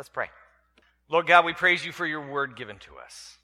[0.00, 0.30] Let's pray.
[1.10, 3.36] Lord God, we praise you for your word given to us.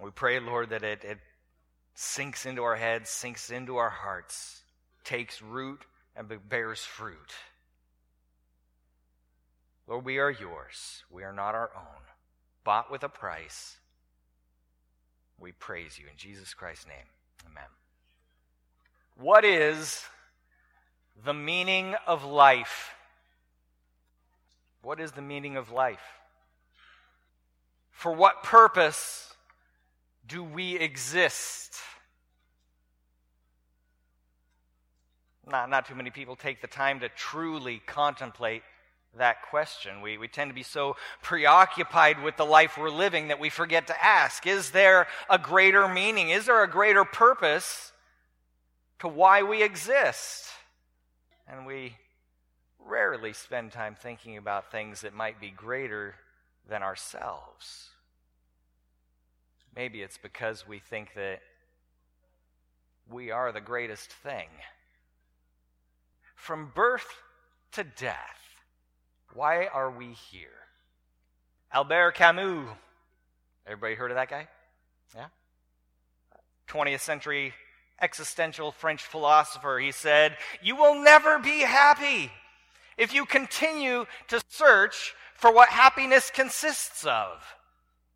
[0.00, 1.18] We pray, Lord, that it, it
[1.94, 4.62] sinks into our heads, sinks into our hearts,
[5.02, 5.80] takes root,
[6.14, 7.32] and bears fruit.
[9.88, 11.02] Lord, we are yours.
[11.10, 12.02] We are not our own.
[12.62, 13.76] Bought with a price.
[15.36, 17.08] We praise you in Jesus Christ's name.
[17.44, 17.70] Amen.
[19.16, 20.04] What is
[21.24, 22.94] the meaning of life?
[24.82, 26.00] What is the meaning of life?
[27.90, 29.34] For what purpose
[30.26, 31.76] do we exist?
[35.46, 38.62] Not, not too many people take the time to truly contemplate
[39.18, 40.00] that question.
[40.00, 43.88] We, we tend to be so preoccupied with the life we're living that we forget
[43.88, 46.30] to ask Is there a greater meaning?
[46.30, 47.92] Is there a greater purpose
[49.00, 50.46] to why we exist?
[51.48, 51.96] And we
[52.86, 56.14] rarely spend time thinking about things that might be greater
[56.68, 57.88] than ourselves.
[59.74, 61.40] Maybe it's because we think that
[63.08, 64.48] we are the greatest thing.
[66.34, 67.06] From birth
[67.72, 68.40] to death,
[69.34, 70.48] why are we here?
[71.72, 72.68] Albert Camus.
[73.66, 74.48] Everybody heard of that guy?
[75.14, 75.26] Yeah?
[76.68, 77.52] 20th century
[78.00, 79.78] existential French philosopher.
[79.78, 82.32] He said, You will never be happy
[82.96, 87.56] if you continue to search for what happiness consists of.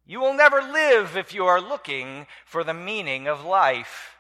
[0.06, 4.17] You will never live if you are looking for the meaning of life.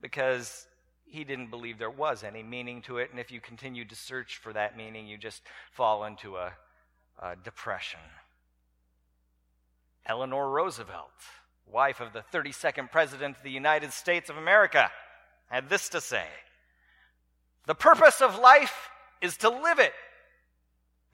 [0.00, 0.66] Because
[1.06, 3.10] he didn't believe there was any meaning to it.
[3.10, 6.52] And if you continue to search for that meaning, you just fall into a,
[7.22, 8.00] a depression.
[10.04, 11.10] Eleanor Roosevelt,
[11.66, 14.90] wife of the 32nd President of the United States of America,
[15.48, 16.26] had this to say
[17.66, 19.92] The purpose of life is to live it.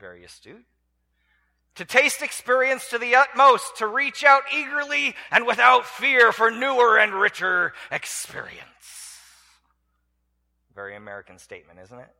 [0.01, 0.65] Very astute.
[1.75, 6.99] To taste experience to the utmost, to reach out eagerly and without fear for newer
[6.99, 8.63] and richer experience.
[10.75, 12.11] Very American statement, isn't it?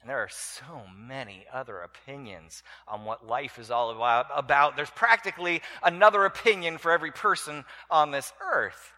[0.00, 4.76] And there are so many other opinions on what life is all about.
[4.76, 8.94] There's practically another opinion for every person on this earth.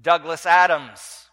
[0.00, 1.26] Douglas Adams,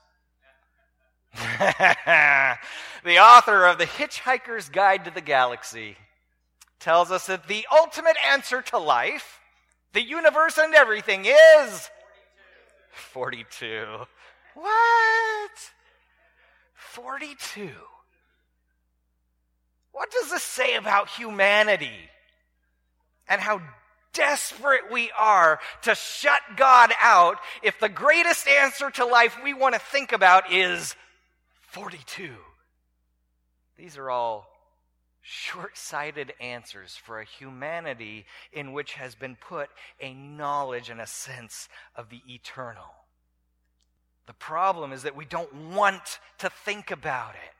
[3.03, 5.97] the author of The Hitchhiker's Guide to the Galaxy,
[6.79, 9.39] tells us that the ultimate answer to life,
[9.93, 11.89] the universe, and everything is
[12.91, 13.35] 42.
[13.45, 14.05] 42.
[14.55, 15.51] What?
[16.75, 17.69] 42.
[19.91, 22.09] What does this say about humanity
[23.27, 23.61] and how
[24.13, 29.75] desperate we are to shut God out if the greatest answer to life we want
[29.75, 30.95] to think about is
[31.71, 32.31] 42?
[33.77, 34.47] These are all
[35.21, 39.69] short sighted answers for a humanity in which has been put
[40.01, 42.95] a knowledge and a sense of the eternal.
[44.25, 47.53] The problem is that we don't want to think about it.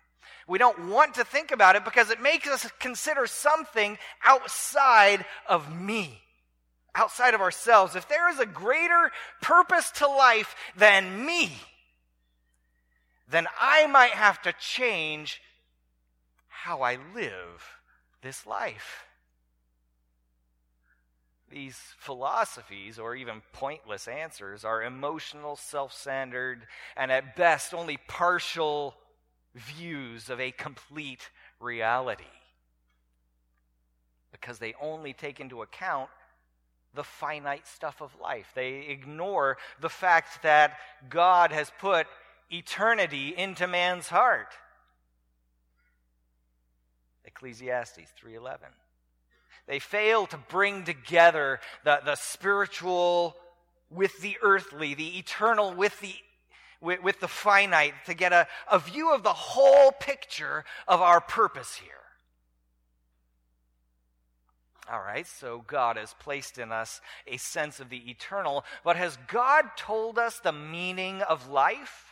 [0.48, 5.74] We don't want to think about it because it makes us consider something outside of
[5.80, 6.22] me,
[6.96, 7.96] outside of ourselves.
[7.96, 9.12] If there is a greater
[9.42, 11.52] purpose to life than me,
[13.30, 15.42] then I might have to change
[16.48, 17.80] how I live
[18.22, 19.06] this life
[21.50, 28.96] these philosophies, or even pointless answers, are emotional, self centered, and at best only partial
[29.56, 31.30] views of a complete
[31.60, 32.24] reality.
[34.32, 36.10] Because they only take into account
[36.94, 38.52] the finite stuff of life.
[38.56, 40.78] They ignore the fact that
[41.10, 42.08] God has put
[42.50, 44.54] eternity into man's heart.
[47.26, 48.58] Ecclesiastes 3:11
[49.70, 53.36] they fail to bring together the, the spiritual
[53.92, 56.16] with the earthly, the eternal with the
[56.82, 61.22] with, with the finite, to get a, a view of the whole picture of our
[61.22, 61.92] purpose here.
[64.92, 69.18] All right, so God has placed in us a sense of the eternal, but has
[69.28, 72.09] God told us the meaning of life?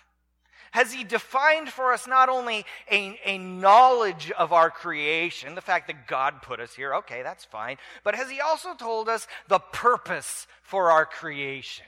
[0.77, 5.88] Has He defined for us not only a, a knowledge of our creation, the fact
[5.88, 9.57] that God put us here, okay, that's fine, but has He also told us the
[9.57, 11.88] purpose for our creation?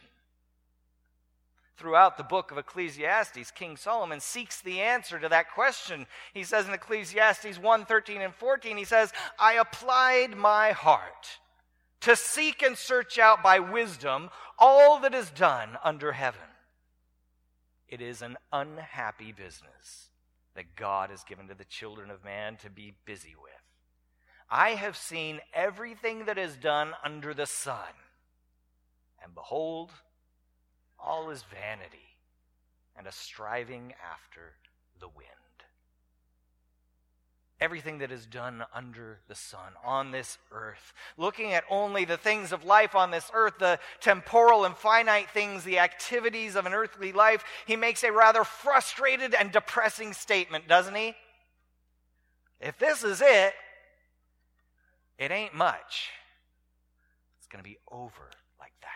[1.77, 6.07] Throughout the book of Ecclesiastes, King Solomon seeks the answer to that question.
[6.33, 11.37] He says in Ecclesiastes 1 13 and 14, he says, I applied my heart
[12.01, 16.48] to seek and search out by wisdom all that is done under heaven.
[17.89, 20.09] It is an unhappy business
[20.55, 23.51] that God has given to the children of man to be busy with.
[24.49, 27.93] I have seen everything that is done under the sun,
[29.23, 29.91] and behold,
[30.99, 32.17] all is vanity
[32.95, 34.53] and a striving after
[34.99, 35.38] the wind
[37.61, 40.93] everything that is done under the sun on this earth.
[41.17, 45.63] Looking at only the things of life on this earth, the temporal and finite things,
[45.63, 50.95] the activities of an earthly life, he makes a rather frustrated and depressing statement, doesn't
[50.95, 51.15] he?
[52.61, 53.53] If this is it,
[55.17, 56.09] it ain't much.
[57.39, 58.29] It's going to be over
[58.59, 58.87] like that.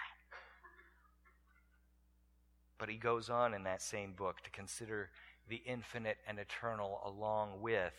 [2.78, 5.10] But he goes on in that same book to consider
[5.50, 7.94] the infinite and eternal along with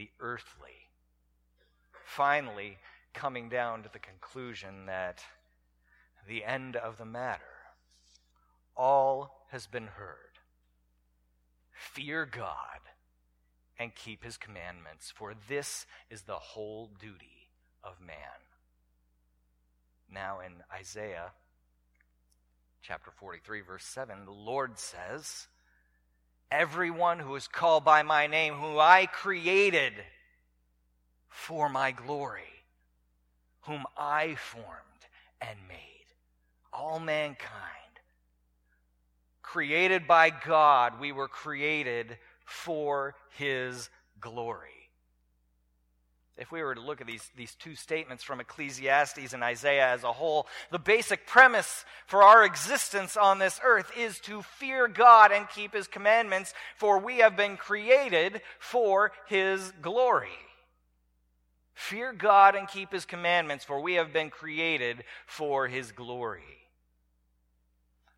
[0.00, 0.88] the earthly.
[2.06, 2.78] Finally,
[3.12, 5.22] coming down to the conclusion that
[6.26, 7.42] the end of the matter,
[8.74, 10.38] all has been heard.
[11.70, 12.80] Fear God
[13.78, 17.50] and keep his commandments, for this is the whole duty
[17.84, 18.16] of man.
[20.10, 21.32] Now, in Isaiah
[22.80, 25.48] chapter 43, verse 7, the Lord says,
[26.50, 29.92] Everyone who is called by my name, who I created
[31.28, 32.42] for my glory,
[33.62, 34.68] whom I formed
[35.40, 35.76] and made.
[36.72, 37.46] All mankind.
[39.42, 43.88] Created by God, we were created for his
[44.20, 44.79] glory
[46.36, 50.04] if we were to look at these, these two statements from Ecclesiastes and Isaiah as
[50.04, 55.32] a whole, the basic premise for our existence on this earth is to fear God
[55.32, 60.28] and keep his commandments, for we have been created for his glory.
[61.74, 66.42] Fear God and keep his commandments, for we have been created for his glory.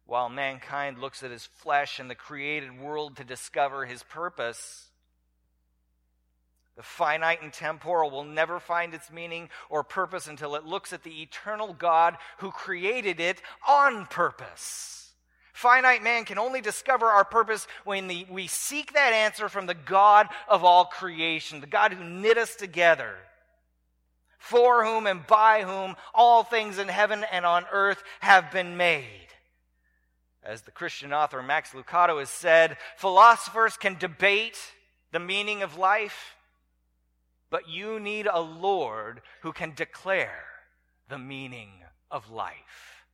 [0.06, 4.91] While mankind looks at his flesh and the created world to discover his purpose,
[6.76, 11.02] the finite and temporal will never find its meaning or purpose until it looks at
[11.02, 15.12] the eternal God who created it on purpose.
[15.52, 19.74] Finite man can only discover our purpose when the, we seek that answer from the
[19.74, 23.16] God of all creation, the God who knit us together,
[24.38, 29.04] for whom and by whom all things in heaven and on earth have been made.
[30.42, 34.58] As the Christian author Max Lucado has said, philosophers can debate
[35.12, 36.34] the meaning of life
[37.52, 40.44] but you need a Lord who can declare
[41.10, 41.68] the meaning
[42.10, 43.04] of life.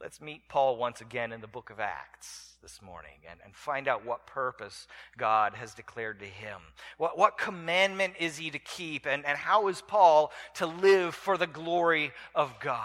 [0.00, 3.86] Let's meet Paul once again in the book of Acts this morning and, and find
[3.86, 6.60] out what purpose God has declared to him.
[6.96, 11.38] What, what commandment is he to keep, and, and how is Paul to live for
[11.38, 12.82] the glory of God?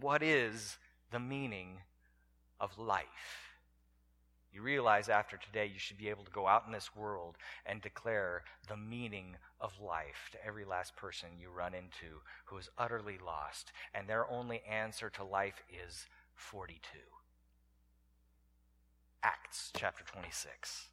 [0.00, 0.78] What is
[1.10, 1.76] the meaning
[2.58, 3.49] of life?
[4.52, 7.80] You realize after today you should be able to go out in this world and
[7.80, 13.18] declare the meaning of life to every last person you run into who is utterly
[13.24, 16.80] lost, and their only answer to life is 42.
[19.22, 20.86] Acts chapter 26.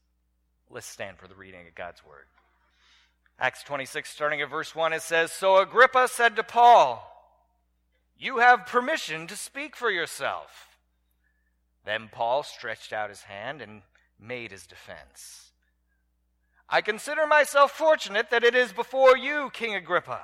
[0.69, 2.25] Let's stand for the reading of God's word.
[3.39, 7.03] Acts 26, starting at verse 1, it says So Agrippa said to Paul,
[8.17, 10.76] You have permission to speak for yourself.
[11.87, 13.81] Then Paul stretched out his hand and
[14.19, 15.51] made his defense.
[16.67, 20.19] I consider myself fortunate that it is before you, King Agrippa.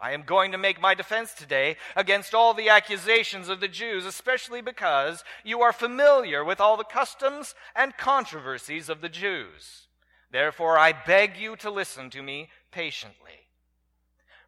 [0.00, 4.06] I am going to make my defense today against all the accusations of the Jews,
[4.06, 9.88] especially because you are familiar with all the customs and controversies of the Jews.
[10.30, 13.49] Therefore, I beg you to listen to me patiently.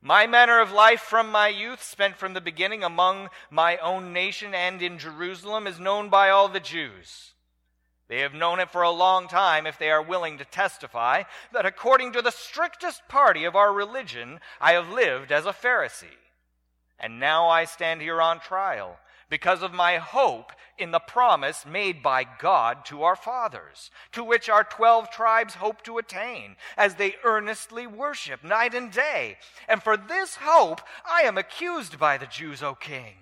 [0.04, 4.52] My manner of life from my youth, spent from the beginning among my own nation
[4.52, 7.34] and in Jerusalem, is known by all the Jews.
[8.08, 11.64] They have known it for a long time if they are willing to testify that
[11.64, 16.18] according to the strictest party of our religion, I have lived as a Pharisee.
[16.98, 18.98] And now I stand here on trial
[19.32, 24.50] because of my hope in the promise made by God to our fathers, to which
[24.50, 29.38] our twelve tribes hope to attain, as they earnestly worship night and day.
[29.66, 33.14] And for this hope I am accused by the Jews, O king.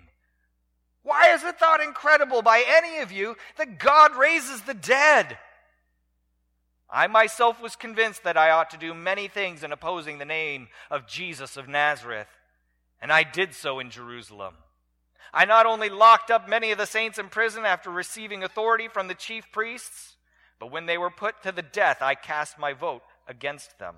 [1.01, 5.37] Why is it thought incredible by any of you that God raises the dead?
[6.89, 10.67] I myself was convinced that I ought to do many things in opposing the name
[10.89, 12.27] of Jesus of Nazareth,
[13.01, 14.55] and I did so in Jerusalem.
[15.33, 19.07] I not only locked up many of the saints in prison after receiving authority from
[19.07, 20.17] the chief priests,
[20.59, 23.95] but when they were put to the death, I cast my vote against them.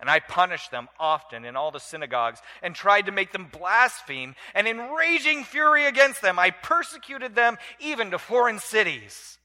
[0.00, 4.34] And I punished them often in all the synagogues and tried to make them blaspheme.
[4.54, 9.38] And in raging fury against them, I persecuted them even to foreign cities.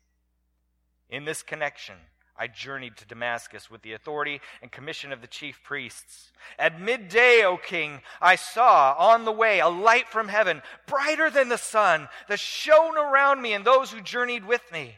[1.09, 1.95] In this connection,
[2.39, 6.31] I journeyed to Damascus with the authority and commission of the chief priests.
[6.57, 11.49] At midday, O king, I saw on the way a light from heaven, brighter than
[11.49, 14.95] the sun, that shone around me and those who journeyed with me.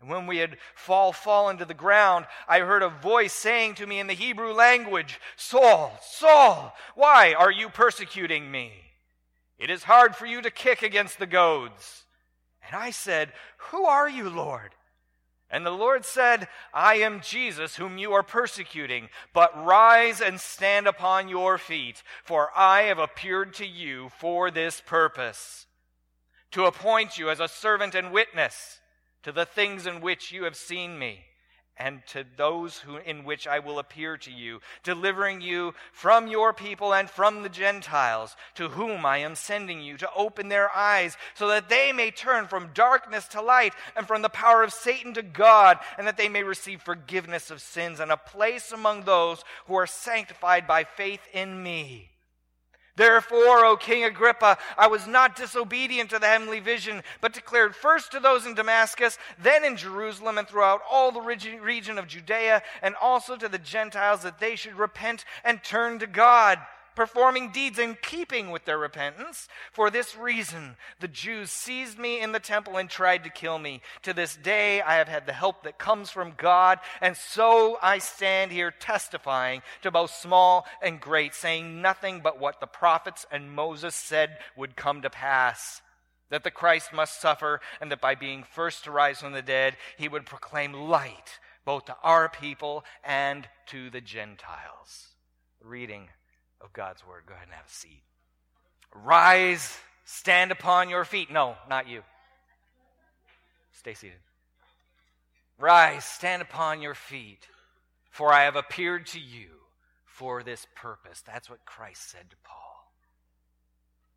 [0.00, 3.86] And when we had fall fallen to the ground, I heard a voice saying to
[3.86, 8.72] me in the Hebrew language, Saul, Saul, why are you persecuting me?
[9.58, 12.04] It is hard for you to kick against the goads.
[12.66, 13.32] And I said,
[13.70, 14.74] Who are you, Lord?
[15.54, 20.88] And the Lord said, I am Jesus, whom you are persecuting, but rise and stand
[20.88, 25.66] upon your feet, for I have appeared to you for this purpose,
[26.50, 28.80] to appoint you as a servant and witness
[29.22, 31.20] to the things in which you have seen me
[31.76, 36.52] and to those who, in which I will appear to you, delivering you from your
[36.52, 41.16] people and from the Gentiles, to whom I am sending you, to open their eyes,
[41.34, 45.14] so that they may turn from darkness to light, and from the power of Satan
[45.14, 49.44] to God, and that they may receive forgiveness of sins and a place among those
[49.66, 52.10] who are sanctified by faith in me.
[52.96, 58.12] Therefore, O King Agrippa, I was not disobedient to the heavenly vision, but declared first
[58.12, 62.94] to those in Damascus, then in Jerusalem, and throughout all the region of Judea, and
[63.00, 66.60] also to the Gentiles, that they should repent and turn to God
[66.94, 69.48] performing deeds in keeping with their repentance.
[69.72, 73.82] For this reason, the Jews seized me in the temple and tried to kill me.
[74.02, 77.98] To this day, I have had the help that comes from God, and so I
[77.98, 83.52] stand here testifying to both small and great, saying nothing but what the prophets and
[83.52, 85.82] Moses said would come to pass.
[86.30, 89.76] That the Christ must suffer, and that by being first to rise from the dead,
[89.96, 95.08] he would proclaim light both to our people and to the Gentiles.
[95.60, 96.08] Reading
[96.64, 97.24] of God's word.
[97.26, 98.02] Go ahead and have a seat.
[98.94, 101.30] Rise, stand upon your feet.
[101.30, 102.02] No, not you.
[103.72, 104.18] Stay seated.
[105.58, 107.46] Rise, stand upon your feet,
[108.10, 109.48] for I have appeared to you
[110.04, 111.22] for this purpose.
[111.26, 112.92] That's what Christ said to Paul.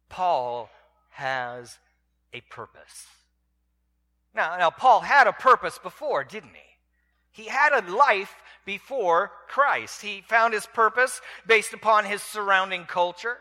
[0.09, 0.69] Paul
[1.09, 1.77] has
[2.33, 3.07] a purpose.
[4.33, 6.76] Now, now Paul had a purpose before, didn't he?
[7.31, 8.33] He had a life
[8.65, 10.01] before Christ.
[10.01, 13.37] He found his purpose based upon his surrounding culture,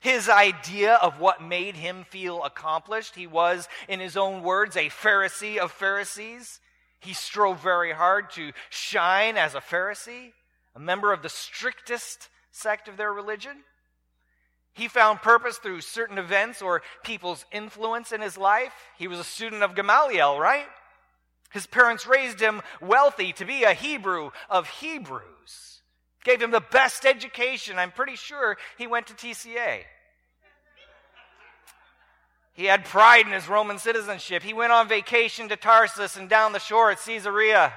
[0.00, 3.14] his idea of what made him feel accomplished.
[3.14, 6.60] He was, in his own words, a Pharisee of Pharisees.
[7.00, 10.32] He strove very hard to shine as a Pharisee,
[10.74, 13.58] a member of the strictest sect of their religion.
[14.72, 18.72] He found purpose through certain events or people's influence in his life.
[18.98, 20.66] He was a student of Gamaliel, right?
[21.50, 25.82] His parents raised him wealthy to be a Hebrew of Hebrews,
[26.24, 27.78] gave him the best education.
[27.78, 29.80] I'm pretty sure he went to TCA.
[32.52, 34.42] He had pride in his Roman citizenship.
[34.42, 37.72] He went on vacation to Tarsus and down the shore at Caesarea.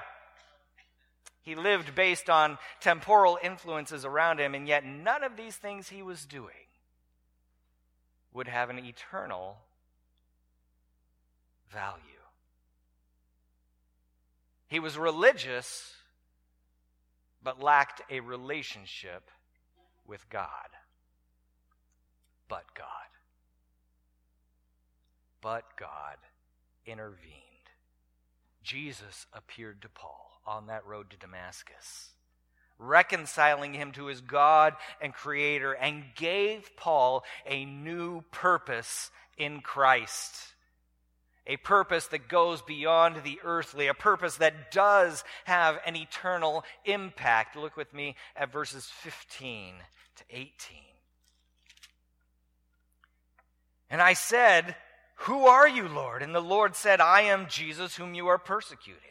[1.42, 6.02] He lived based on temporal influences around him, and yet none of these things he
[6.02, 6.68] was doing
[8.34, 9.58] would have an eternal
[11.72, 12.13] value.
[14.74, 15.94] He was religious,
[17.44, 19.30] but lacked a relationship
[20.08, 20.50] with God.
[22.48, 22.88] But God.
[25.42, 26.18] But God
[26.88, 27.70] intervened.
[28.64, 32.10] Jesus appeared to Paul on that road to Damascus,
[32.80, 40.53] reconciling him to his God and Creator, and gave Paul a new purpose in Christ
[41.46, 47.56] a purpose that goes beyond the earthly, a purpose that does have an eternal impact.
[47.58, 49.76] Look with me at verses 15
[50.16, 50.78] to 18.
[53.90, 54.76] And I said,
[55.16, 56.24] Who are you, Lord?
[56.24, 59.02] And the Lord said, I am Jesus whom you are persecuting.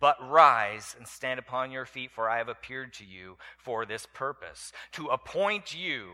[0.00, 4.06] But rise and stand upon your feet, for I have appeared to you for this
[4.14, 6.12] purpose, to appoint you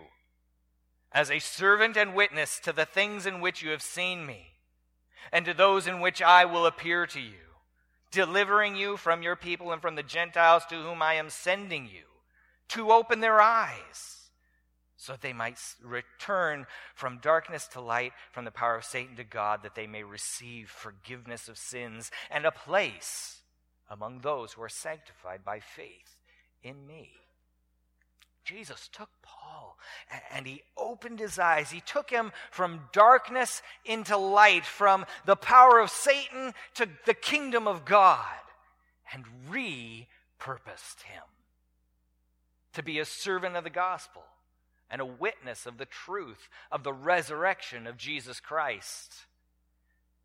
[1.12, 4.55] as a servant and witness to the things in which you have seen me
[5.32, 7.38] and to those in which I will appear to you,
[8.10, 12.04] delivering you from your people and from the Gentiles to whom I am sending you,
[12.68, 14.30] to open their eyes,
[14.96, 19.24] so that they might return from darkness to light, from the power of Satan to
[19.24, 23.42] God, that they may receive forgiveness of sins and a place
[23.90, 26.16] among those who are sanctified by faith
[26.62, 27.12] in me.
[28.46, 29.76] Jesus took Paul
[30.30, 31.70] and he opened his eyes.
[31.70, 37.66] He took him from darkness into light, from the power of Satan to the kingdom
[37.66, 38.24] of God,
[39.12, 41.24] and repurposed him
[42.72, 44.22] to be a servant of the gospel
[44.88, 49.12] and a witness of the truth of the resurrection of Jesus Christ.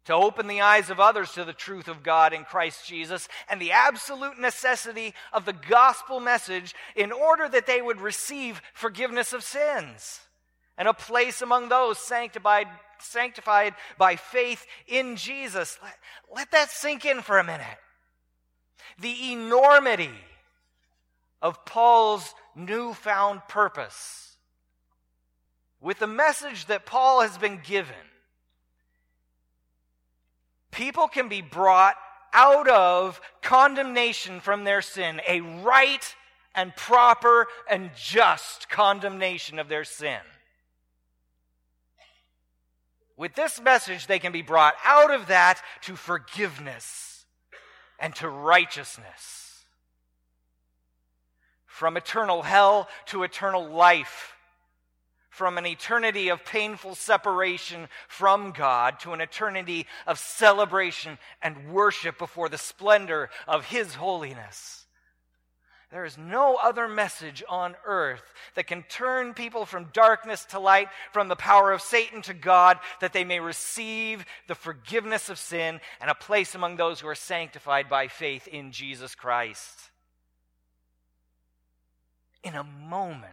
[0.06, 3.62] To open the eyes of others to the truth of God in Christ Jesus and
[3.62, 9.44] the absolute necessity of the gospel message in order that they would receive forgiveness of
[9.44, 10.22] sins
[10.78, 12.68] and a place among those sanctified,
[13.00, 15.78] sanctified by faith in Jesus.
[15.84, 15.98] Let,
[16.36, 17.68] let that sink in for a minute.
[19.00, 20.10] The enormity
[21.42, 24.36] of Paul's newfound purpose
[25.80, 27.96] with the message that Paul has been given
[30.72, 31.96] people can be brought
[32.34, 36.16] out of condemnation from their sin, a right
[36.56, 40.20] and proper and just condemnation of their sin.
[43.18, 47.26] With this message, they can be brought out of that to forgiveness
[48.00, 49.66] and to righteousness.
[51.68, 54.34] From eternal hell to eternal life
[55.32, 62.18] from an eternity of painful separation from God to an eternity of celebration and worship
[62.18, 64.86] before the splendor of His holiness.
[65.90, 68.24] There is no other message on earth
[68.56, 72.80] that can turn people from darkness to light, from the power of Satan to God,
[73.00, 77.16] that they may receive the forgiveness of sin and a place among those who are
[77.16, 79.80] sanctified by faith in Jesus Christ.
[82.44, 83.26] In a moment,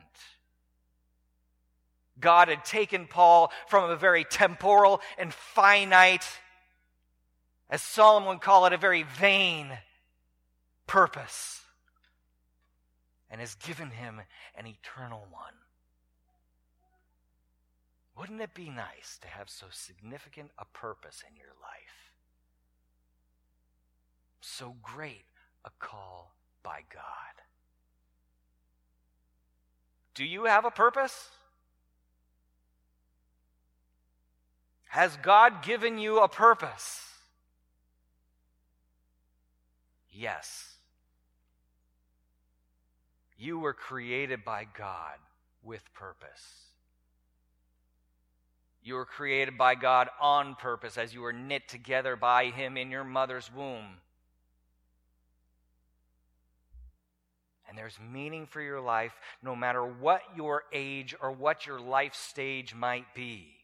[2.20, 6.26] God had taken Paul from a very temporal and finite,
[7.70, 9.70] as Solomon would call it, a very vain
[10.86, 11.62] purpose,
[13.30, 14.20] and has given him
[14.54, 15.52] an eternal one.
[18.16, 22.12] Wouldn't it be nice to have so significant a purpose in your life?
[24.40, 25.24] So great
[25.64, 27.04] a call by God.
[30.14, 31.28] Do you have a purpose?
[34.88, 37.04] Has God given you a purpose?
[40.10, 40.76] Yes.
[43.36, 45.18] You were created by God
[45.62, 46.42] with purpose.
[48.82, 52.90] You were created by God on purpose as you were knit together by Him in
[52.90, 53.98] your mother's womb.
[57.68, 62.14] And there's meaning for your life no matter what your age or what your life
[62.14, 63.57] stage might be.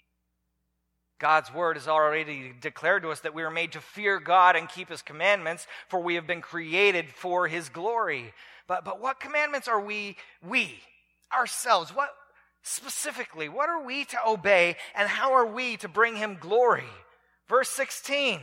[1.24, 4.68] God's word has already declared to us that we are made to fear God and
[4.68, 8.34] keep his commandments, for we have been created for his glory.
[8.68, 10.80] But, but what commandments are we, we,
[11.32, 12.10] ourselves, what
[12.62, 16.84] specifically, what are we to obey and how are we to bring him glory?
[17.48, 18.38] Verse 16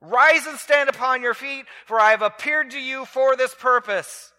[0.00, 4.32] Rise and stand upon your feet, for I have appeared to you for this purpose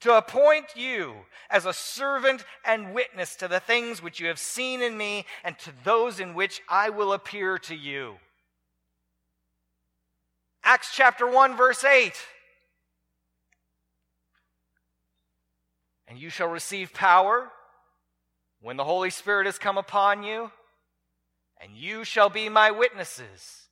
[0.00, 1.14] to appoint you
[1.50, 5.58] as a servant and witness to the things which you have seen in me and
[5.58, 8.16] to those in which I will appear to you.
[10.62, 12.12] Acts chapter 1, verse 8.
[16.08, 17.50] And you shall receive power
[18.60, 20.50] when the Holy Spirit has come upon you,
[21.62, 23.68] and you shall be my witnesses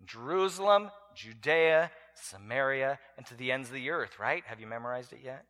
[0.00, 4.42] in Jerusalem, Judea, Samaria, and to the ends of the earth, right?
[4.46, 5.44] Have you memorized it yet?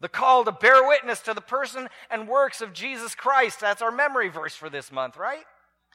[0.00, 3.60] The call to bear witness to the person and works of Jesus Christ.
[3.60, 5.44] That's our memory verse for this month, right?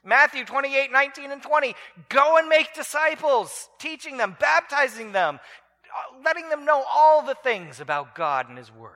[0.04, 1.74] Matthew 28, 19, and 20.
[2.08, 5.40] Go and make disciples, teaching them, baptizing them,
[5.84, 8.92] uh, letting them know all the things about God and His Word,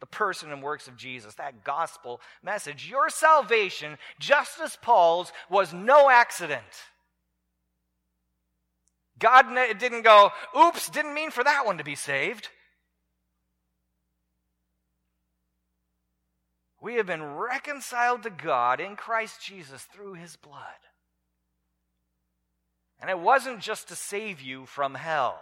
[0.00, 2.88] the person and works of Jesus, that gospel message.
[2.90, 6.64] Your salvation, just as Paul's, was no accident.
[9.20, 9.46] God
[9.78, 12.48] didn't go, oops, didn't mean for that one to be saved.
[16.88, 20.62] We have been reconciled to God in Christ Jesus through his blood.
[22.98, 25.38] And it wasn't just to save you from hell.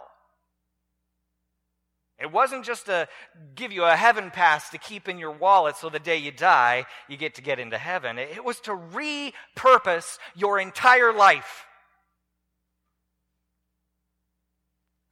[2.19, 3.07] It wasn't just to
[3.55, 6.85] give you a heaven pass to keep in your wallet so the day you die,
[7.07, 8.19] you get to get into heaven.
[8.19, 11.65] It was to repurpose your entire life.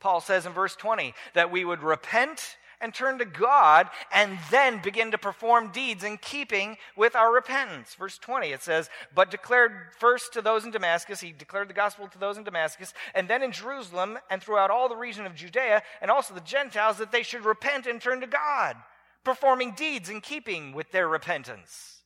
[0.01, 4.79] Paul says in verse 20 that we would repent and turn to God and then
[4.81, 7.95] begin to perform deeds in keeping with our repentance.
[7.95, 12.07] Verse 20, it says, But declared first to those in Damascus, he declared the gospel
[12.07, 15.81] to those in Damascus, and then in Jerusalem and throughout all the region of Judea,
[15.99, 18.77] and also the Gentiles, that they should repent and turn to God,
[19.23, 22.03] performing deeds in keeping with their repentance.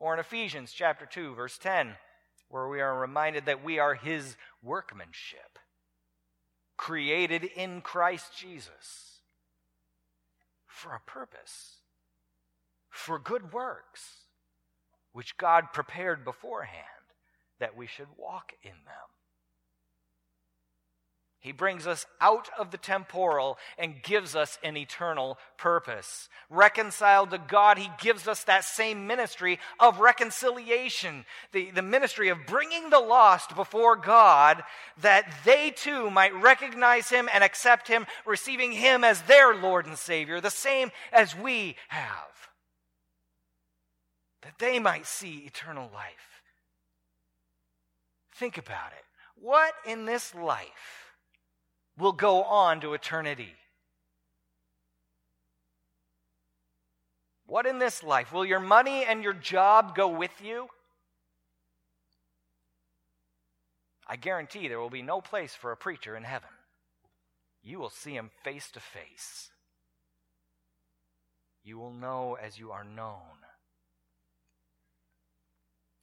[0.00, 1.96] Or in Ephesians chapter 2, verse 10,
[2.48, 5.58] where we are reminded that we are his workmanship,
[6.78, 9.13] created in Christ Jesus
[10.74, 11.76] for a purpose,
[12.90, 14.26] for good works,
[15.12, 16.84] which God prepared beforehand
[17.60, 19.08] that we should walk in them.
[21.44, 26.30] He brings us out of the temporal and gives us an eternal purpose.
[26.48, 32.46] Reconciled to God, He gives us that same ministry of reconciliation, the, the ministry of
[32.46, 34.62] bringing the lost before God
[35.02, 39.98] that they too might recognize Him and accept Him, receiving Him as their Lord and
[39.98, 42.48] Savior, the same as we have.
[44.40, 46.40] That they might see eternal life.
[48.32, 49.04] Think about it.
[49.34, 51.03] What in this life?
[51.98, 53.54] Will go on to eternity.
[57.46, 58.32] What in this life?
[58.32, 60.68] Will your money and your job go with you?
[64.06, 66.48] I guarantee there will be no place for a preacher in heaven.
[67.62, 69.50] You will see him face to face.
[71.62, 73.20] You will know as you are known.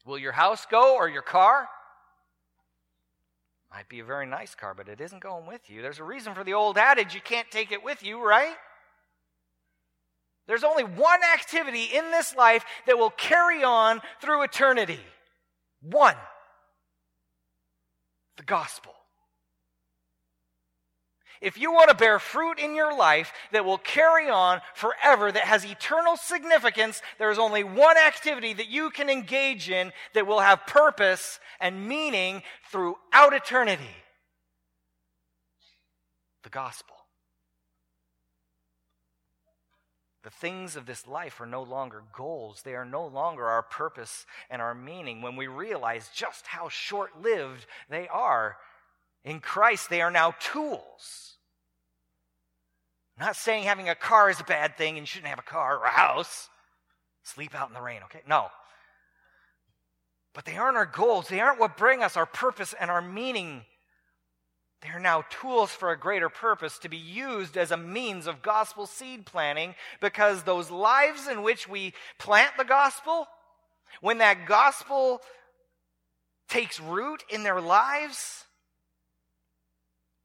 [0.05, 1.67] Will your house go or your car?
[3.71, 5.81] Might be a very nice car, but it isn't going with you.
[5.81, 8.55] There's a reason for the old adage you can't take it with you, right?
[10.47, 14.99] There's only one activity in this life that will carry on through eternity.
[15.81, 16.15] One
[18.37, 18.93] the gospel.
[21.41, 25.43] If you want to bear fruit in your life that will carry on forever, that
[25.45, 30.39] has eternal significance, there is only one activity that you can engage in that will
[30.39, 33.83] have purpose and meaning throughout eternity
[36.43, 36.95] the gospel.
[40.23, 42.61] The things of this life are no longer goals.
[42.61, 47.21] They are no longer our purpose and our meaning when we realize just how short
[47.21, 48.57] lived they are.
[49.23, 51.31] In Christ, they are now tools
[53.21, 55.43] I'm not saying having a car is a bad thing and you shouldn't have a
[55.43, 56.49] car or a house.
[57.21, 58.21] Sleep out in the rain, okay?
[58.27, 58.47] No.
[60.33, 61.27] But they aren't our goals.
[61.27, 63.61] They aren't what bring us our purpose and our meaning.
[64.81, 68.41] They are now tools for a greater purpose to be used as a means of
[68.41, 73.27] gospel seed planting because those lives in which we plant the gospel,
[74.01, 75.21] when that gospel
[76.49, 78.45] takes root in their lives,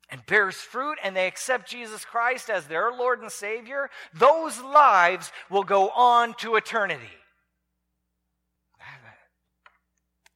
[0.08, 5.32] and bears fruit and they accept Jesus Christ as their Lord and Savior, those lives
[5.50, 7.04] will go on to eternity.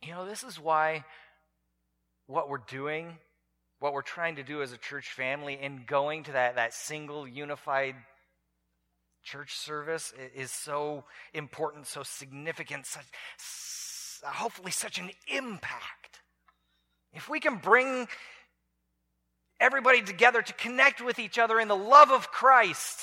[0.02, 1.04] You know, this is why
[2.26, 3.18] what we're doing,
[3.80, 7.28] what we're trying to do as a church family in going to that, that single
[7.28, 7.94] unified
[9.22, 11.04] church service is so
[11.34, 13.04] important, so significant, such,
[14.24, 16.20] hopefully such an impact.
[17.12, 18.08] If we can bring
[19.60, 22.98] everybody together to connect with each other in the love of Christ,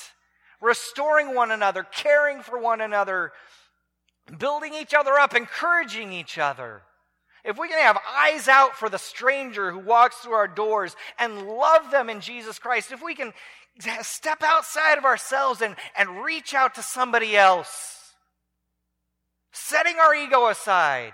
[0.60, 3.32] restoring one another, caring for one another,
[4.38, 6.82] building each other up, encouraging each other.
[7.44, 11.46] If we can have eyes out for the stranger who walks through our doors and
[11.46, 13.32] love them in Jesus Christ, if we can
[14.02, 18.12] step outside of ourselves and, and reach out to somebody else,
[19.52, 21.12] setting our ego aside,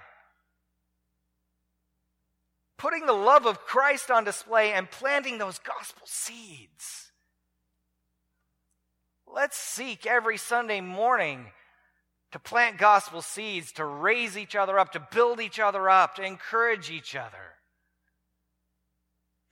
[2.77, 7.13] putting the love of Christ on display and planting those gospel seeds.
[9.27, 11.47] Let's seek every Sunday morning
[12.33, 16.23] to plant gospel seeds, to raise each other up, to build each other up, to
[16.23, 17.55] encourage each other.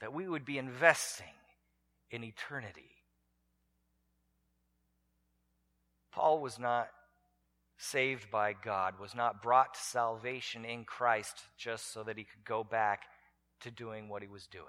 [0.00, 1.26] That we would be investing
[2.10, 2.90] in eternity.
[6.12, 6.88] Paul was not
[7.78, 12.44] saved by God, was not brought to salvation in Christ just so that he could
[12.44, 13.02] go back
[13.62, 14.66] to doing what he was doing.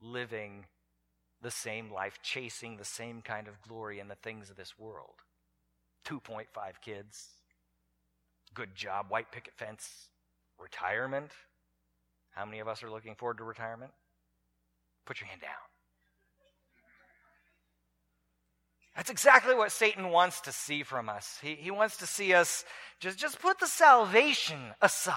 [0.00, 0.66] Living
[1.42, 5.22] the same life, chasing the same kind of glory in the things of this world.
[6.06, 6.46] 2.5
[6.82, 7.28] kids,
[8.52, 10.08] good job, white picket fence,
[10.58, 11.30] retirement.
[12.32, 13.92] How many of us are looking forward to retirement?
[15.06, 15.50] Put your hand down.
[18.96, 21.38] That's exactly what Satan wants to see from us.
[21.42, 22.64] He, he wants to see us
[23.00, 25.14] just, just put the salvation aside.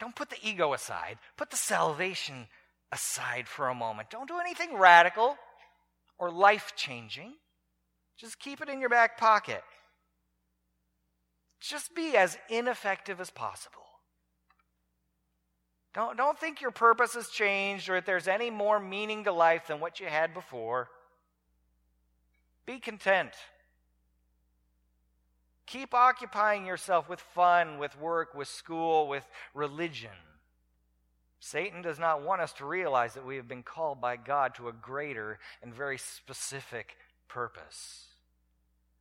[0.00, 1.18] Don't put the ego aside.
[1.36, 2.46] Put the salvation
[2.92, 4.10] aside for a moment.
[4.10, 5.36] Don't do anything radical
[6.18, 7.34] or life changing.
[8.16, 9.62] Just keep it in your back pocket.
[11.60, 13.82] Just be as ineffective as possible.
[15.94, 19.68] Don't, don't think your purpose has changed or that there's any more meaning to life
[19.68, 20.88] than what you had before.
[22.66, 23.30] Be content.
[25.66, 29.24] Keep occupying yourself with fun, with work, with school, with
[29.54, 30.10] religion.
[31.40, 34.68] Satan does not want us to realize that we have been called by God to
[34.68, 36.96] a greater and very specific
[37.28, 38.06] purpose.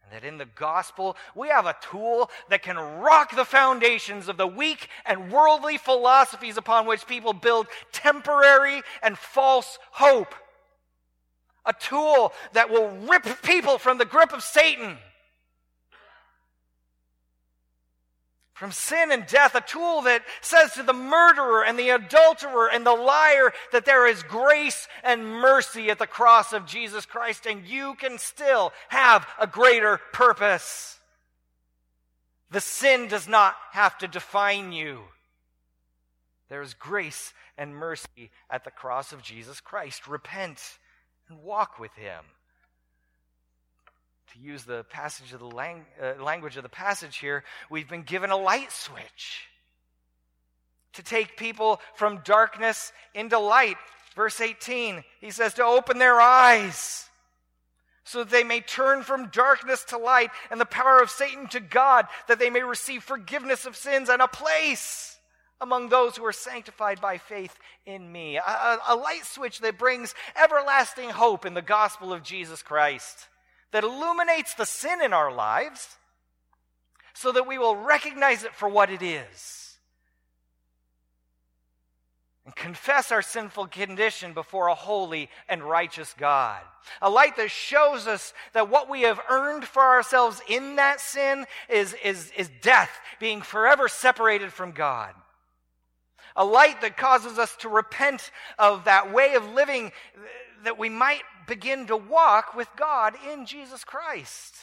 [0.03, 4.37] And that in the gospel, we have a tool that can rock the foundations of
[4.37, 10.35] the weak and worldly philosophies upon which people build temporary and false hope.
[11.65, 14.97] A tool that will rip people from the grip of Satan
[18.53, 22.85] from sin and death, a tool that says to the murderer and the adulterer and
[22.85, 27.65] the liar that there is grace and mercy at the cross of Jesus Christ, and
[27.65, 30.99] you can still have a greater purpose.
[32.51, 34.99] The sin does not have to define you.
[36.49, 40.07] There is grace and mercy at the cross of Jesus Christ.
[40.07, 40.59] Repent
[41.27, 42.23] and walk with Him
[44.33, 48.03] to use the passage of the lang- uh, language of the passage here, we've been
[48.03, 49.47] given a light switch
[50.93, 53.77] to take people from darkness into light.
[54.15, 57.05] Verse 18, he says to open their eyes
[58.05, 61.59] so that they may turn from darkness to light and the power of Satan to
[61.59, 65.17] God, that they may receive forgiveness of sins and a place
[65.61, 68.37] among those who are sanctified by faith in me.
[68.37, 73.27] A, a, light switch that brings everlasting hope in the gospel of Jesus Christ
[73.73, 75.97] that illuminates the sin in our lives
[77.13, 79.63] so that we will recognize it for what it is
[82.45, 86.61] and confess our sinful condition before a holy and righteous God.
[87.01, 91.45] A light that shows us that what we have earned for ourselves in that sin
[91.69, 95.13] is, is, is death, being forever separated from God.
[96.35, 99.91] A light that causes us to repent of that way of living
[100.63, 104.55] that we might begin to walk with God in Jesus Christ,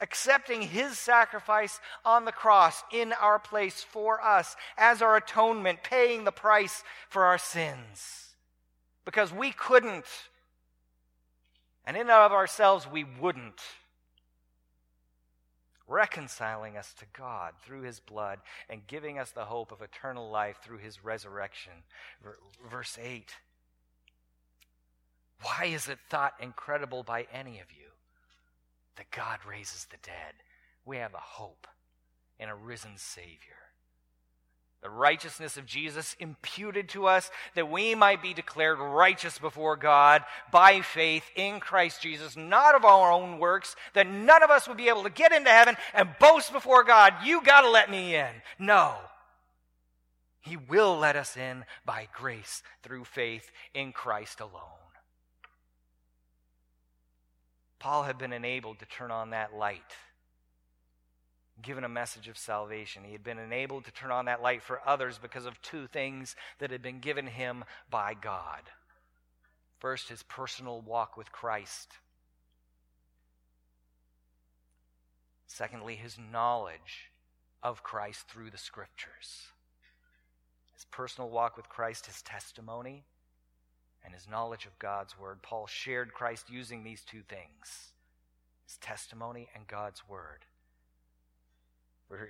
[0.00, 6.24] accepting his sacrifice on the cross in our place for us as our atonement, paying
[6.24, 8.34] the price for our sins.
[9.04, 10.06] Because we couldn't,
[11.84, 13.60] and in and of ourselves we wouldn't
[15.88, 18.38] reconciling us to God through his blood
[18.70, 21.72] and giving us the hope of eternal life through his resurrection.
[22.70, 23.34] Verse 8
[25.42, 27.88] why is it thought incredible by any of you
[28.96, 30.34] that God raises the dead?
[30.84, 31.66] We have a hope
[32.38, 33.56] in a risen Savior.
[34.82, 40.24] The righteousness of Jesus imputed to us that we might be declared righteous before God
[40.50, 44.76] by faith in Christ Jesus, not of our own works, that none of us would
[44.76, 48.16] be able to get into heaven and boast before God, you got to let me
[48.16, 48.30] in.
[48.58, 48.96] No.
[50.40, 54.81] He will let us in by grace through faith in Christ alone.
[57.82, 59.96] Paul had been enabled to turn on that light,
[61.60, 63.02] given a message of salvation.
[63.02, 66.36] He had been enabled to turn on that light for others because of two things
[66.60, 68.60] that had been given him by God.
[69.80, 71.88] First, his personal walk with Christ.
[75.48, 77.10] Secondly, his knowledge
[77.64, 79.48] of Christ through the scriptures.
[80.72, 83.02] His personal walk with Christ, his testimony,
[84.04, 85.42] and his knowledge of God's word.
[85.42, 87.92] Paul shared Christ using these two things
[88.66, 90.44] his testimony and God's word.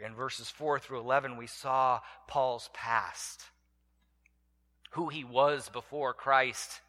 [0.05, 3.43] In verses 4 through 11, we saw Paul's past,
[4.93, 6.81] who he was before Christ.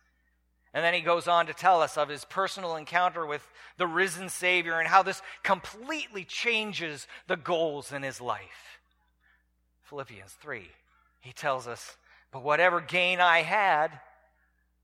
[0.73, 3.41] And then he goes on to tell us of his personal encounter with
[3.77, 8.79] the risen Savior and how this completely changes the goals in his life.
[9.83, 10.67] Philippians 3,
[11.21, 11.97] he tells us,
[12.31, 13.99] But whatever gain I had,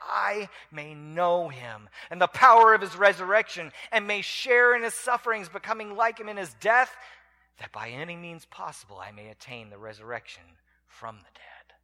[0.00, 4.94] I may know him and the power of his resurrection and may share in his
[4.94, 6.94] sufferings, becoming like him in his death,
[7.58, 10.42] that by any means possible I may attain the resurrection
[10.86, 11.74] from the dead.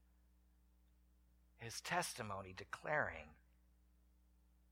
[1.59, 3.29] His testimony declaring,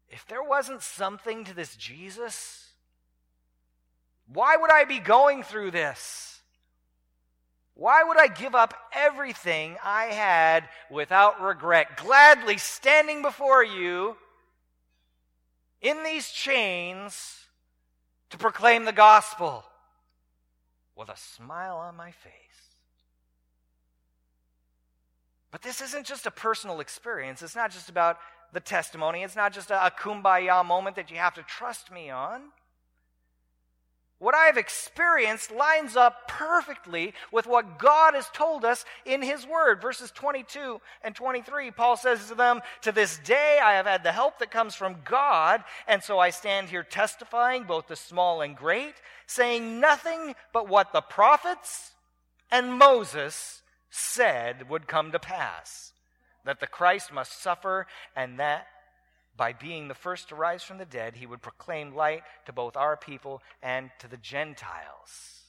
[0.08, 2.72] if there wasn't something to this Jesus,
[4.26, 6.39] why would I be going through this?
[7.80, 14.18] Why would I give up everything I had without regret, gladly standing before you
[15.80, 17.38] in these chains
[18.28, 19.64] to proclaim the gospel
[20.94, 22.32] with a smile on my face?
[25.50, 27.40] But this isn't just a personal experience.
[27.40, 28.18] It's not just about
[28.52, 29.22] the testimony.
[29.22, 32.42] It's not just a, kumbaya moment that you have to trust me on.
[34.20, 39.46] What I have experienced lines up perfectly with what God has told us in His
[39.46, 39.80] Word.
[39.80, 44.12] Verses 22 and 23, Paul says to them, To this day I have had the
[44.12, 48.54] help that comes from God, and so I stand here testifying, both the small and
[48.54, 48.94] great,
[49.26, 51.92] saying nothing but what the prophets
[52.50, 55.90] and Moses said would come to pass
[56.44, 58.66] that the Christ must suffer, and that
[59.36, 62.76] by being the first to rise from the dead, he would proclaim light to both
[62.76, 65.40] our people and to the Gentiles.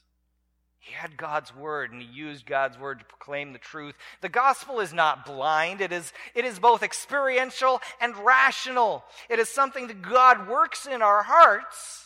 [0.82, 3.96] He had God's word and he used God's word to proclaim the truth.
[4.22, 5.80] The gospel is not blind.
[5.80, 9.04] It is, it is both experiential and rational.
[9.30, 12.06] It is something that God works in our hearts,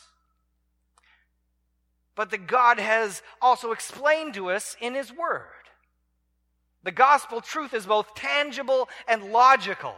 [2.16, 5.44] but that God has also explained to us in his word.
[6.84, 9.96] The gospel truth is both tangible and logical.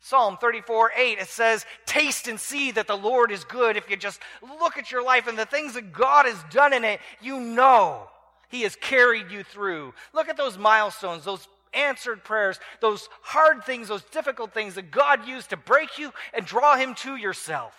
[0.00, 3.76] Psalm 34 8, it says, Taste and see that the Lord is good.
[3.76, 6.84] If you just look at your life and the things that God has done in
[6.84, 8.08] it, you know
[8.48, 9.94] He has carried you through.
[10.12, 15.26] Look at those milestones, those answered prayers, those hard things, those difficult things that God
[15.26, 17.74] used to break you and draw Him to yourself,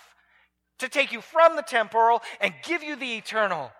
[0.79, 3.71] to take you from the temporal and give you the eternal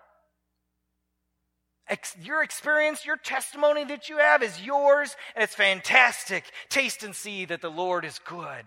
[2.22, 6.44] your experience, your testimony that you have is yours, and it's fantastic.
[6.68, 8.64] Taste and see that the Lord is good.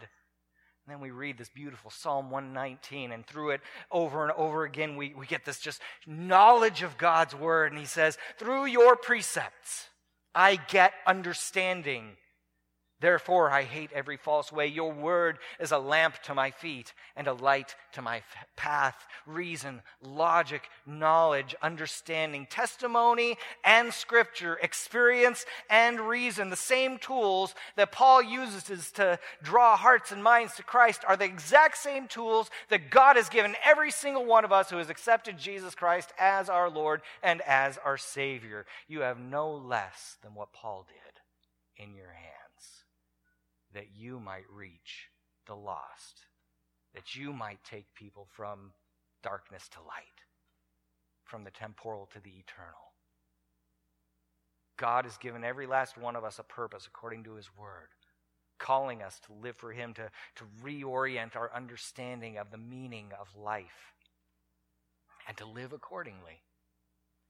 [0.85, 4.97] And then we read this beautiful Psalm 119, and through it over and over again,
[4.97, 7.71] we, we get this just knowledge of God's word.
[7.71, 9.87] And he says, Through your precepts,
[10.35, 12.17] I get understanding.
[13.03, 14.67] Therefore, I hate every false way.
[14.67, 18.21] Your word is a lamp to my feet and a light to my
[18.55, 18.95] path.
[19.27, 23.35] Reason, logic, knowledge, understanding, testimony,
[23.65, 30.23] and scripture, experience and reason, the same tools that Paul uses to draw hearts and
[30.23, 34.45] minds to Christ are the exact same tools that God has given every single one
[34.45, 38.65] of us who has accepted Jesus Christ as our Lord and as our Savior.
[38.87, 42.42] You have no less than what Paul did in your hand
[43.73, 45.09] that you might reach
[45.47, 46.27] the lost,
[46.93, 48.71] that you might take people from
[49.23, 50.23] darkness to light,
[51.23, 52.93] from the temporal to the eternal.
[54.77, 57.89] God has given every last one of us a purpose according to his word,
[58.59, 63.27] calling us to live for him, to, to reorient our understanding of the meaning of
[63.41, 63.93] life,
[65.27, 66.41] and to live accordingly.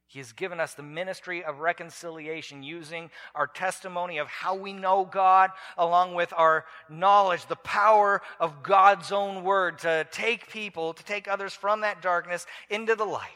[0.08, 5.06] He has given us the ministry of reconciliation using our testimony of how we know
[5.06, 11.04] God, along with our knowledge, the power of God's own word to take people, to
[11.04, 13.30] take others from that darkness into the light.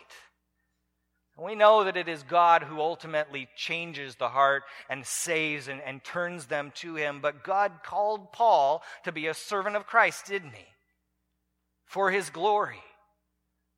[1.39, 6.03] We know that it is God who ultimately changes the heart and saves and, and
[6.03, 7.21] turns them to Him.
[7.21, 10.65] But God called Paul to be a servant of Christ, didn't He?
[11.85, 12.81] For His glory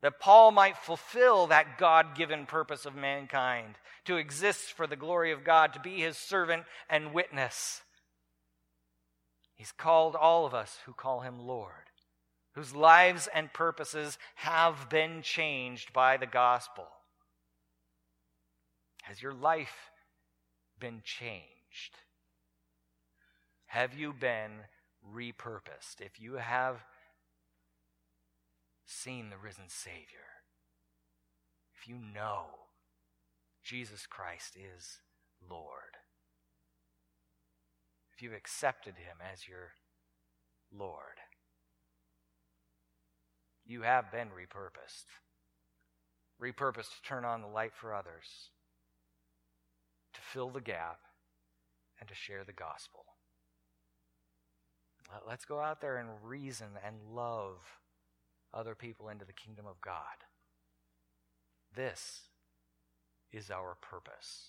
[0.01, 5.31] that Paul might fulfill that God given purpose of mankind, to exist for the glory
[5.31, 7.81] of God, to be his servant and witness.
[9.55, 11.73] He's called all of us who call him Lord,
[12.53, 16.87] whose lives and purposes have been changed by the gospel.
[19.03, 19.91] Has your life
[20.79, 21.97] been changed?
[23.65, 24.51] Have you been
[25.13, 25.99] repurposed?
[25.99, 26.83] If you have
[28.89, 30.41] seen the risen Savior,
[31.75, 32.45] if you know
[33.63, 34.97] Jesus Christ is
[35.47, 35.97] Lord,
[38.11, 39.73] if you've accepted Him as your
[40.75, 41.19] Lord,
[43.63, 45.05] you have been repurposed.
[46.41, 48.49] Repurposed to turn on the light for others,
[50.13, 50.99] to fill the gap,
[51.99, 53.03] and to share the gospel.
[55.27, 57.57] Let's go out there and reason and love
[58.53, 60.03] other people into the kingdom of God.
[61.75, 62.21] This
[63.31, 64.47] is our purpose.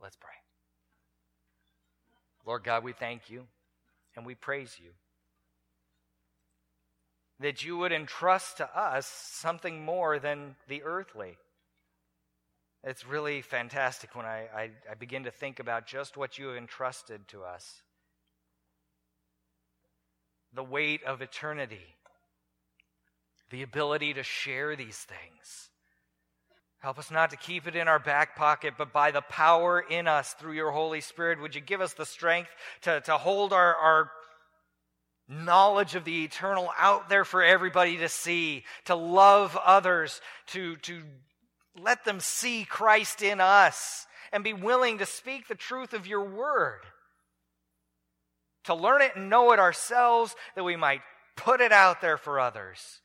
[0.00, 0.30] Let's pray.
[2.44, 3.44] Lord God, we thank you
[4.14, 4.90] and we praise you
[7.40, 11.36] that you would entrust to us something more than the earthly.
[12.82, 16.56] It's really fantastic when I, I, I, begin to think about just what you have
[16.56, 17.82] entrusted to us
[20.52, 21.95] the weight of eternity,
[23.50, 25.70] the ability to share these things.
[26.78, 30.06] Help us not to keep it in our back pocket, but by the power in
[30.06, 32.50] us through your Holy Spirit, would you give us the strength
[32.82, 34.10] to, to hold our, our
[35.28, 41.02] knowledge of the eternal out there for everybody to see, to love others, to, to
[41.80, 46.24] let them see Christ in us, and be willing to speak the truth of your
[46.24, 46.82] word
[48.66, 51.00] to learn it and know it ourselves, that we might
[51.36, 53.00] put it out there for others.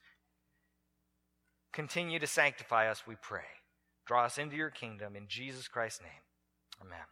[1.72, 3.40] Continue to sanctify us, we pray.
[4.06, 6.22] Draw us into your kingdom in Jesus Christ's name.
[6.80, 7.06] Amen.